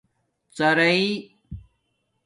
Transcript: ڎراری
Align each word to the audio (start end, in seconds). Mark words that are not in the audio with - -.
ڎراری 0.55 1.05